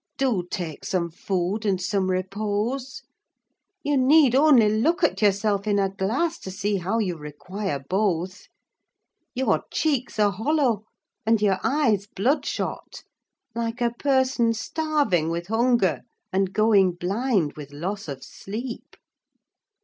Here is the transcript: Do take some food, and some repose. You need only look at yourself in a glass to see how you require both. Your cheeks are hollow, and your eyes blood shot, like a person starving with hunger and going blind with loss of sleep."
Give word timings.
Do 0.17 0.47
take 0.49 0.83
some 0.83 1.11
food, 1.11 1.63
and 1.63 1.79
some 1.79 2.09
repose. 2.09 3.03
You 3.83 3.97
need 3.97 4.33
only 4.33 4.67
look 4.67 5.03
at 5.03 5.21
yourself 5.21 5.67
in 5.67 5.77
a 5.77 5.89
glass 5.91 6.39
to 6.39 6.49
see 6.49 6.77
how 6.77 6.97
you 6.97 7.15
require 7.15 7.77
both. 7.77 8.47
Your 9.35 9.63
cheeks 9.71 10.17
are 10.17 10.31
hollow, 10.31 10.85
and 11.23 11.39
your 11.39 11.59
eyes 11.63 12.07
blood 12.07 12.47
shot, 12.47 13.03
like 13.53 13.79
a 13.79 13.91
person 13.91 14.53
starving 14.55 15.29
with 15.29 15.49
hunger 15.49 16.01
and 16.33 16.51
going 16.51 16.93
blind 16.93 17.53
with 17.53 17.71
loss 17.71 18.07
of 18.07 18.23
sleep." 18.23 18.95